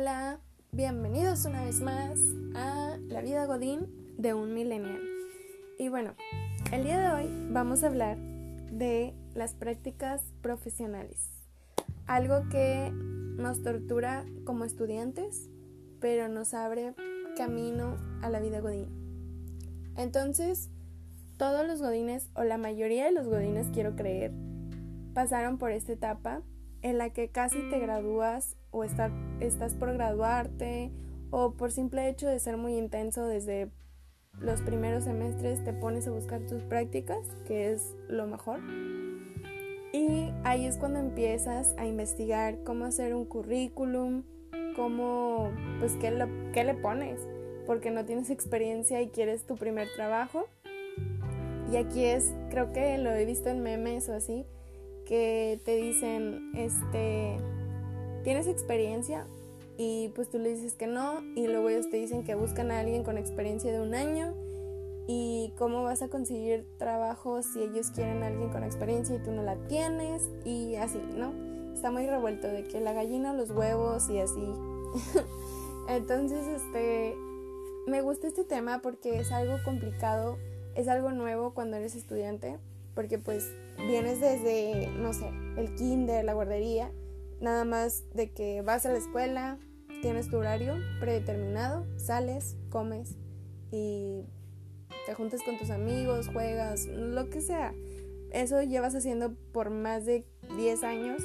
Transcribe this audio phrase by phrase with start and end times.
[0.00, 0.40] Hola,
[0.72, 2.18] bienvenidos una vez más
[2.54, 5.02] a La vida Godín de un millennial.
[5.78, 6.14] Y bueno,
[6.72, 11.28] el día de hoy vamos a hablar de las prácticas profesionales.
[12.06, 15.50] Algo que nos tortura como estudiantes,
[16.00, 16.94] pero nos abre
[17.36, 18.88] camino a la vida Godín.
[19.98, 20.70] Entonces,
[21.36, 24.32] todos los Godines, o la mayoría de los Godines, quiero creer,
[25.12, 26.40] pasaron por esta etapa
[26.82, 30.90] en la que casi te gradúas o estás por graduarte
[31.30, 33.70] o por simple hecho de ser muy intenso desde
[34.38, 38.60] los primeros semestres te pones a buscar tus prácticas, que es lo mejor.
[39.92, 44.22] Y ahí es cuando empiezas a investigar cómo hacer un currículum,
[44.76, 47.20] cómo, pues, qué, qué le pones,
[47.66, 50.46] porque no tienes experiencia y quieres tu primer trabajo.
[51.70, 54.46] Y aquí es, creo que lo he visto en memes o así,
[55.10, 57.36] que te dicen, este,
[58.22, 59.26] ¿tienes experiencia?
[59.76, 62.78] Y pues tú le dices que no, y luego ellos te dicen que buscan a
[62.78, 64.34] alguien con experiencia de un año,
[65.08, 69.32] y cómo vas a conseguir trabajo si ellos quieren a alguien con experiencia y tú
[69.32, 71.32] no la tienes, y así, ¿no?
[71.74, 74.46] Está muy revuelto de que la gallina, los huevos y así.
[75.88, 77.16] Entonces, este,
[77.88, 80.38] me gusta este tema porque es algo complicado,
[80.76, 82.60] es algo nuevo cuando eres estudiante
[83.00, 85.24] porque pues vienes desde, no sé,
[85.56, 86.92] el kinder, la guardería,
[87.40, 89.58] nada más de que vas a la escuela,
[90.02, 93.16] tienes tu horario predeterminado, sales, comes
[93.72, 94.26] y
[95.06, 97.72] te juntas con tus amigos, juegas, lo que sea.
[98.32, 100.26] Eso llevas haciendo por más de
[100.58, 101.22] 10 años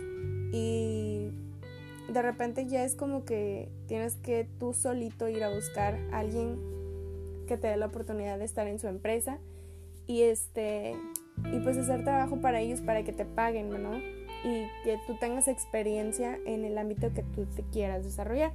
[0.53, 1.29] y
[2.07, 6.57] de repente ya es como que tienes que tú solito ir a buscar a alguien
[7.49, 9.39] que te dé la oportunidad de estar en su empresa
[10.07, 10.95] y este
[11.51, 13.97] y pues hacer trabajo para ellos para que te paguen, ¿no?
[13.97, 18.53] Y que tú tengas experiencia en el ámbito que tú te quieras desarrollar.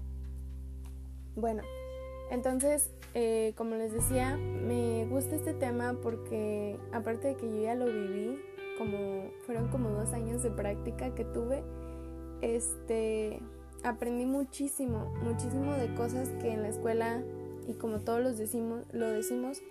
[1.36, 1.62] Bueno,
[2.30, 7.74] entonces, eh, como les decía, me gusta este tema porque aparte de que yo ya
[7.74, 8.38] lo viví,
[8.78, 11.62] como fueron como dos años de práctica que tuve,
[12.40, 13.40] este,
[13.82, 17.22] aprendí muchísimo, muchísimo de cosas que en la escuela
[17.66, 19.62] y como todos los decimos, lo decimos,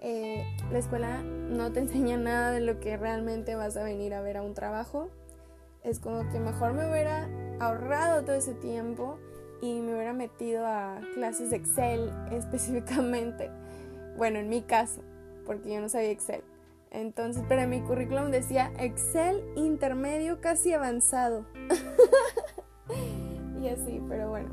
[0.00, 4.20] eh, la escuela no te enseña nada de lo que realmente vas a venir a
[4.20, 5.08] ver a un trabajo.
[5.84, 7.28] Es como que mejor me hubiera
[7.60, 9.18] ahorrado todo ese tiempo
[9.60, 13.50] y me hubiera metido a clases de Excel específicamente.
[14.16, 15.02] Bueno, en mi caso,
[15.46, 16.42] porque yo no sabía Excel.
[16.90, 21.44] Entonces, pero mi currículum decía Excel intermedio casi avanzado.
[23.60, 24.48] y así, pero bueno.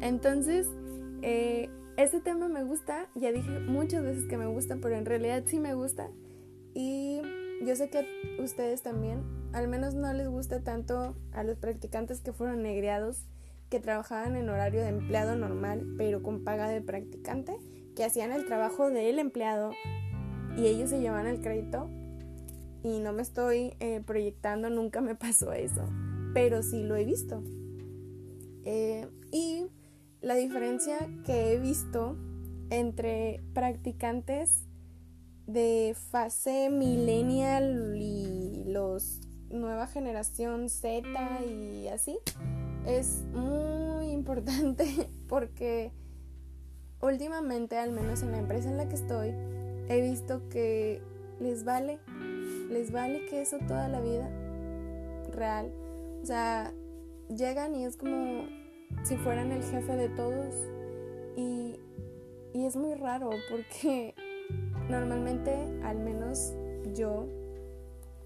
[0.00, 0.68] Entonces,
[1.22, 5.42] eh, este tema me gusta, ya dije muchas veces que me gusta, pero en realidad
[5.46, 6.10] sí me gusta.
[6.74, 7.20] Y
[7.64, 8.06] yo sé que
[8.42, 9.22] ustedes también,
[9.52, 13.24] al menos no les gusta tanto a los practicantes que fueron negreados,
[13.68, 17.56] que trabajaban en horario de empleado normal, pero con paga de practicante,
[17.94, 19.72] que hacían el trabajo del empleado
[20.56, 21.88] y ellos se llevan el crédito.
[22.82, 25.88] Y no me estoy eh, proyectando, nunca me pasó eso,
[26.34, 27.42] pero sí lo he visto.
[28.64, 29.06] Eh,
[30.22, 32.16] la diferencia que he visto
[32.70, 34.66] entre practicantes
[35.46, 41.02] de fase millennial y los nueva generación Z
[41.44, 42.18] y así
[42.86, 44.86] es muy importante
[45.28, 45.92] porque
[47.00, 49.34] últimamente, al menos en la empresa en la que estoy,
[49.88, 51.02] he visto que
[51.40, 51.98] les vale,
[52.70, 54.30] les vale que eso toda la vida
[55.32, 55.72] real.
[56.22, 56.72] O sea,
[57.28, 58.46] llegan y es como
[59.02, 60.54] si fueran el jefe de todos.
[61.36, 61.76] Y,
[62.52, 64.14] y es muy raro porque
[64.88, 66.52] normalmente, al menos
[66.94, 67.26] yo,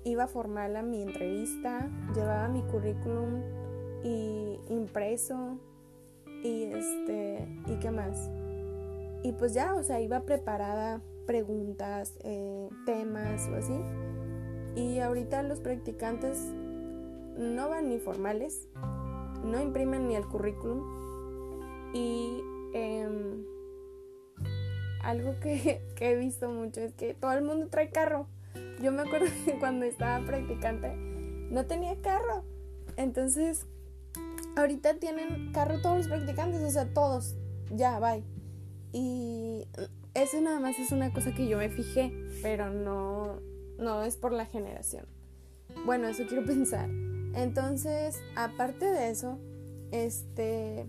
[0.04, 3.42] iba formal a mi entrevista, llevaba mi currículum
[4.68, 5.58] impreso
[6.42, 8.30] y este y qué más
[9.22, 13.74] y pues ya o sea iba preparada preguntas eh, temas o así
[14.76, 16.38] y ahorita los practicantes
[17.36, 18.68] no van ni formales
[19.46, 20.82] no imprimen ni el currículum
[21.94, 22.42] y
[22.74, 23.44] em,
[25.02, 28.26] algo que, que, he visto mucho es que todo el mundo trae carro.
[28.82, 30.94] Yo me acuerdo que cuando estaba practicante
[31.50, 32.44] no tenía carro.
[32.96, 33.66] Entonces,
[34.56, 37.36] ahorita tienen carro todos los practicantes, o sea, todos.
[37.70, 38.24] Ya, bye.
[38.92, 39.68] Y
[40.14, 42.12] eso nada más es una cosa que yo me fijé,
[42.42, 43.40] pero no,
[43.78, 45.06] no es por la generación.
[45.84, 46.88] Bueno, eso quiero pensar.
[47.36, 49.38] Entonces, aparte de eso,
[49.92, 50.86] este,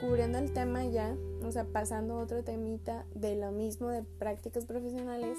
[0.00, 5.38] cubriendo el tema ya, o sea, pasando otro temita de lo mismo de prácticas profesionales,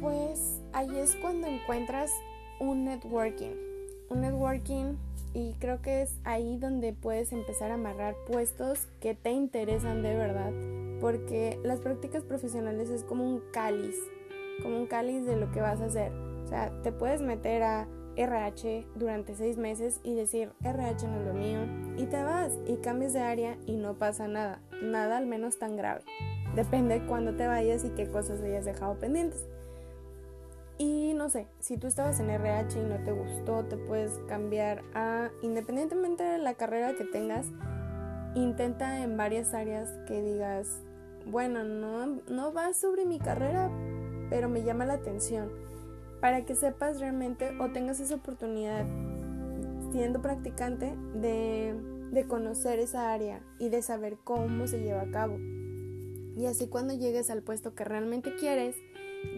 [0.00, 2.10] pues ahí es cuando encuentras
[2.58, 3.54] un networking.
[4.10, 4.96] Un networking
[5.32, 10.16] y creo que es ahí donde puedes empezar a amarrar puestos que te interesan de
[10.16, 10.52] verdad,
[11.00, 13.94] porque las prácticas profesionales es como un cáliz,
[14.62, 16.31] como un cáliz de lo que vas a hacer.
[16.52, 21.32] Sea, te puedes meter a RH durante seis meses y decir RH no es lo
[21.32, 21.60] mío
[21.96, 25.78] y te vas y cambias de área y no pasa nada, nada al menos tan
[25.78, 26.02] grave.
[26.54, 29.46] Depende de cuándo te vayas y qué cosas hayas dejado pendientes.
[30.76, 34.82] Y no sé, si tú estabas en RH y no te gustó, te puedes cambiar
[34.92, 37.46] a, independientemente de la carrera que tengas,
[38.34, 40.82] intenta en varias áreas que digas,
[41.24, 43.70] bueno, no, no va sobre mi carrera,
[44.28, 45.50] pero me llama la atención,
[46.22, 48.86] para que sepas realmente o tengas esa oportunidad,
[49.90, 51.74] siendo practicante, de,
[52.12, 55.36] de conocer esa área y de saber cómo se lleva a cabo.
[56.36, 58.76] Y así cuando llegues al puesto que realmente quieres,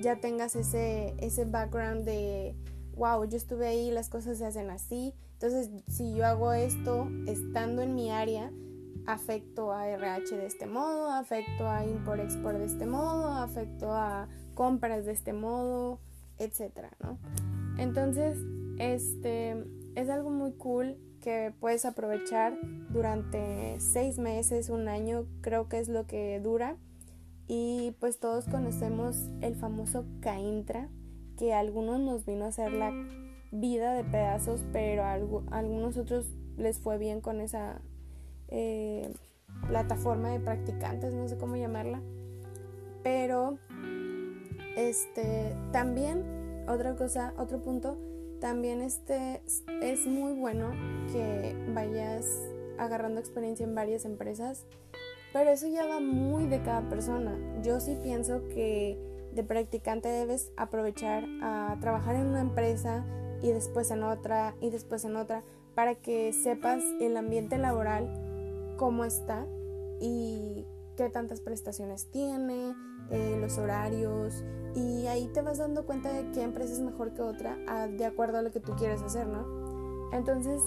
[0.02, 2.54] ya tengas ese, ese background de,
[2.96, 5.14] wow, yo estuve ahí, las cosas se hacen así.
[5.32, 8.52] Entonces, si yo hago esto estando en mi área,
[9.06, 15.06] afecto a RH de este modo, afecto a import-export de este modo, afecto a compras
[15.06, 15.98] de este modo,
[16.38, 17.18] etcétera, ¿no?
[17.78, 18.38] Entonces,
[18.78, 19.64] este
[19.94, 22.54] es algo muy cool que puedes aprovechar
[22.90, 26.76] durante seis meses, un año, creo que es lo que dura
[27.46, 30.88] y pues todos conocemos el famoso Caintra,
[31.36, 32.92] que a algunos nos vino a hacer la
[33.50, 36.26] vida de pedazos, pero a, algunos otros
[36.56, 37.80] les fue bien con esa
[38.48, 39.12] eh,
[39.68, 42.00] plataforma de practicantes, no sé cómo llamarla.
[43.02, 43.58] Pero
[44.76, 47.98] este también otra cosa, otro punto,
[48.40, 49.42] también este
[49.82, 50.72] es muy bueno
[51.12, 52.26] que vayas
[52.78, 54.66] agarrando experiencia en varias empresas
[55.34, 57.36] pero eso ya va muy de cada persona.
[57.60, 58.96] Yo sí pienso que
[59.34, 63.04] de practicante debes aprovechar a trabajar en una empresa
[63.42, 65.42] y después en otra y después en otra
[65.74, 69.44] para que sepas el ambiente laboral cómo está
[70.00, 72.74] y qué tantas prestaciones tiene,
[73.10, 74.42] eh, los horarios
[74.74, 77.56] y ahí te vas dando cuenta de qué empresa es mejor que otra
[77.88, 80.10] de acuerdo a lo que tú quieres hacer, ¿no?
[80.12, 80.60] Entonces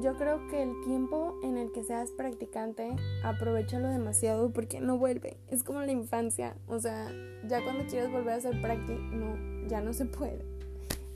[0.00, 2.94] yo creo que el tiempo en el que seas practicante,
[3.24, 5.38] aprovechalo demasiado porque no vuelve.
[5.48, 6.56] Es como la infancia.
[6.68, 7.10] O sea,
[7.48, 10.44] ya cuando quieres volver a ser práctico, no, ya no se puede.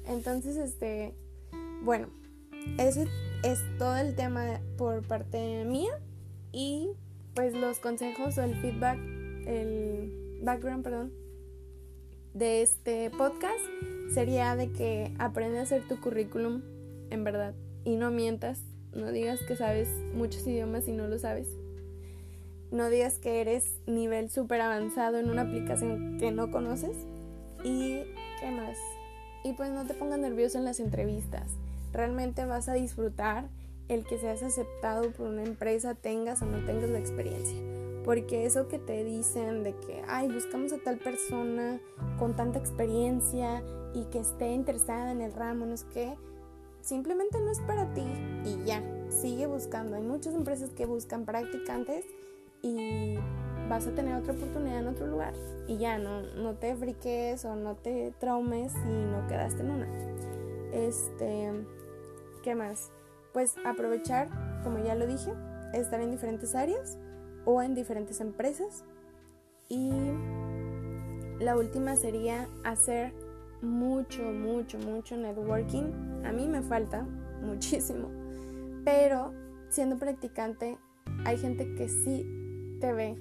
[0.06, 1.14] Entonces, este,
[1.82, 2.08] bueno,
[2.78, 3.06] ese
[3.44, 6.00] es todo el tema por parte mía.
[6.50, 6.90] Y
[7.34, 8.98] pues los consejos o el feedback,
[9.46, 11.12] el background, perdón,
[12.34, 13.64] de este podcast
[14.12, 16.62] sería de que aprende a hacer tu currículum
[17.10, 18.60] en verdad y no mientas
[18.94, 21.48] no digas que sabes muchos idiomas y no lo sabes.
[22.70, 26.96] No digas que eres nivel súper avanzado en una aplicación que no conoces.
[27.64, 28.02] ¿Y
[28.40, 28.76] qué más?
[29.44, 31.52] Y pues no te pongas nervioso en las entrevistas.
[31.92, 33.48] Realmente vas a disfrutar
[33.88, 37.58] el que seas aceptado por una empresa, tengas o no tengas la experiencia.
[38.04, 41.80] Porque eso que te dicen de que, ay, buscamos a tal persona
[42.18, 43.62] con tanta experiencia
[43.94, 46.16] y que esté interesada en el ramo, no es que
[46.80, 48.04] simplemente no es para ti
[48.44, 49.96] y ya, sigue buscando.
[49.96, 52.04] Hay muchas empresas que buscan practicantes
[52.60, 53.16] y
[53.68, 55.34] vas a tener otra oportunidad en otro lugar
[55.68, 59.88] y ya, no, no te friques o no te traumes si no quedaste en una.
[60.72, 61.52] Este,
[62.42, 62.90] ¿qué más?
[63.32, 64.28] Pues aprovechar,
[64.62, 65.32] como ya lo dije,
[65.72, 66.98] estar en diferentes áreas
[67.44, 68.84] o en diferentes empresas.
[69.68, 69.90] Y
[71.40, 73.12] la última sería hacer
[73.62, 76.24] mucho, mucho, mucho networking.
[76.24, 77.02] A mí me falta
[77.42, 78.08] muchísimo.
[78.84, 79.32] Pero
[79.68, 80.78] siendo practicante
[81.24, 83.16] hay gente que sí te ve.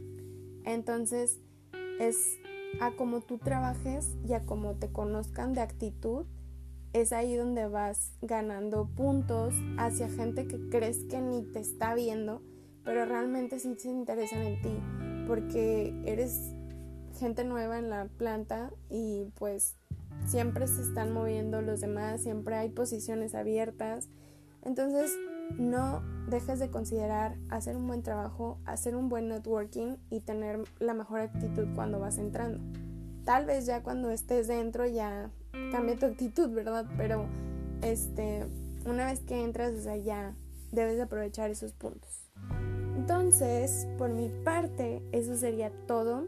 [0.66, 1.40] Entonces
[2.00, 2.40] es
[2.80, 6.26] a como tú trabajes y a como te conozcan de actitud.
[6.94, 12.42] Es ahí donde vas ganando puntos hacia gente que crees que ni te está viendo,
[12.84, 16.54] pero realmente sí se interesan en ti, porque eres
[17.18, 19.78] gente nueva en la planta y pues
[20.26, 24.10] siempre se están moviendo los demás, siempre hay posiciones abiertas.
[24.62, 25.16] Entonces,
[25.58, 30.94] no dejes de considerar hacer un buen trabajo, hacer un buen networking y tener la
[30.94, 32.60] mejor actitud cuando vas entrando.
[33.24, 35.32] Tal vez ya cuando estés dentro ya
[35.72, 36.86] cambie tu actitud, ¿verdad?
[36.98, 37.26] Pero
[37.82, 38.46] este,
[38.86, 40.36] una vez que entras, o ya
[40.72, 42.30] debes de aprovechar esos puntos.
[42.96, 46.28] Entonces, por mi parte, eso sería todo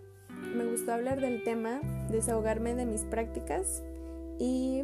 [0.56, 3.84] me gustó hablar del tema, desahogarme de mis prácticas
[4.40, 4.84] y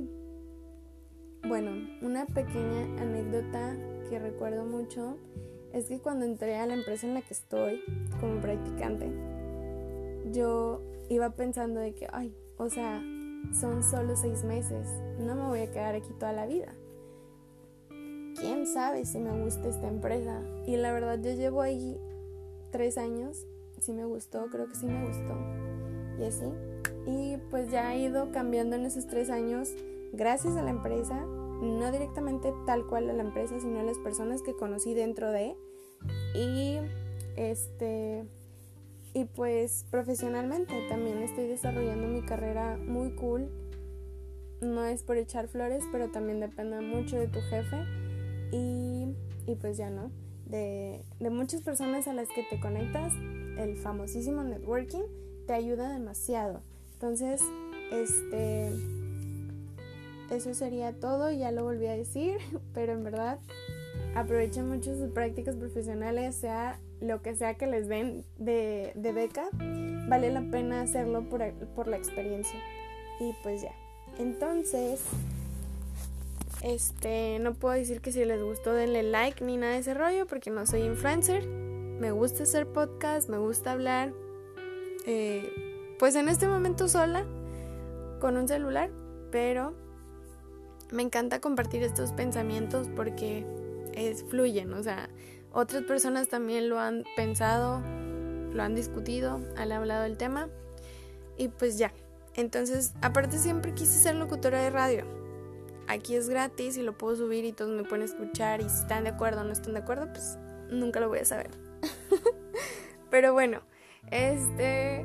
[1.48, 3.76] bueno, una pequeña anécdota
[4.10, 5.18] que recuerdo mucho
[5.74, 7.84] es que cuando entré a la empresa en la que estoy
[8.20, 9.12] como practicante,
[10.32, 13.02] yo iba pensando de que, ay, o sea,
[13.54, 14.88] son solo seis meses,
[15.20, 16.74] no me voy a quedar aquí toda la vida.
[18.40, 20.42] ¿Quién sabe si me gusta esta empresa.
[20.66, 22.00] Y la verdad yo llevo ahí
[22.72, 23.46] tres años,
[23.82, 25.36] si me gustó, creo que sí me gustó.
[26.20, 26.46] Y así.
[27.06, 29.74] Y pues ya ha ido cambiando en esos tres años
[30.14, 34.42] gracias a la empresa, no directamente tal cual a la empresa, sino a las personas
[34.42, 35.56] que conocí dentro de.
[36.34, 36.80] Y
[37.36, 38.26] este
[39.20, 43.50] y pues profesionalmente también estoy desarrollando mi carrera muy cool.
[44.62, 47.84] No es por echar flores, pero también depende mucho de tu jefe
[48.54, 49.14] y,
[49.46, 50.10] y pues ya no.
[50.46, 53.14] De, de muchas personas a las que te conectas,
[53.58, 55.04] el famosísimo networking
[55.48, 56.62] te ayuda demasiado.
[56.94, 57.42] Entonces,
[57.92, 58.72] este,
[60.32, 62.38] eso sería todo, ya lo volví a decir,
[62.74, 63.40] pero en verdad
[64.16, 69.50] aprovechen mucho sus prácticas profesionales, sea lo que sea que les den de, beca,
[70.08, 71.44] vale la pena hacerlo por,
[71.76, 72.60] por la experiencia.
[73.20, 73.74] Y pues ya.
[74.18, 75.02] Entonces,
[76.62, 80.28] este, no puedo decir que si les gustó denle like ni nada de ese rollo
[80.28, 81.46] porque no soy influencer.
[81.48, 84.14] Me gusta hacer podcast, me gusta hablar.
[85.06, 87.26] Eh, pues en este momento sola,
[88.20, 88.90] con un celular,
[89.32, 89.74] pero
[90.92, 93.46] me encanta compartir estos pensamientos porque
[93.94, 95.10] es, fluyen, o sea,
[95.52, 97.82] otras personas también lo han pensado,
[98.54, 100.50] lo han discutido, han hablado del tema
[101.38, 101.94] y pues ya.
[102.36, 105.06] Entonces, aparte siempre quise ser locutora de radio.
[105.88, 109.06] Aquí es gratis y lo puedo subir y todos me pueden escuchar y si están
[109.06, 110.38] de acuerdo o no están de acuerdo, pues
[110.70, 111.50] nunca lo voy a saber.
[113.10, 113.62] Pero bueno,
[114.12, 115.04] este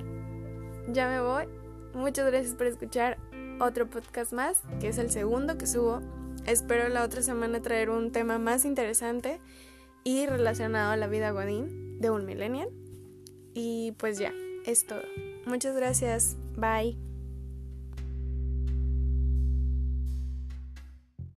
[0.89, 1.49] ya me voy.
[1.95, 3.17] Muchas gracias por escuchar
[3.61, 6.01] otro podcast más, que es el segundo que subo.
[6.45, 9.41] Espero la otra semana traer un tema más interesante
[10.05, 12.69] y relacionado a la vida Godín de un millennial.
[13.55, 14.33] Y pues ya,
[14.67, 15.03] es todo.
[15.47, 16.37] Muchas gracias.
[16.57, 17.14] Bye.